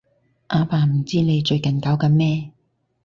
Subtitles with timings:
[0.47, 2.49] 阿爸唔知你最近搞緊咩